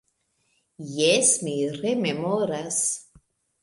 [0.95, 2.85] Jes, mi rememoras.